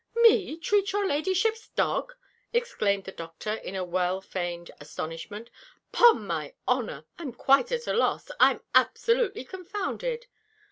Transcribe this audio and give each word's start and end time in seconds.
"Me 0.15 0.57
treat 0.57 0.93
your 0.93 1.07
Ladyship's 1.07 1.67
dog!" 1.67 2.13
exclaimed 2.53 3.03
the 3.03 3.11
Doctor 3.11 3.53
in 3.53 3.91
well 3.91 4.19
feigned 4.19 4.71
astonishment 4.79 5.51
"Pon 5.91 6.25
my 6.25 6.55
honour! 6.67 7.05
I'm 7.19 7.33
quite 7.33 7.71
at 7.71 7.85
a 7.85 7.93
loss! 7.93 8.31
I'm 8.39 8.63
absolutely 8.73 9.43
confounded!" 9.45 10.25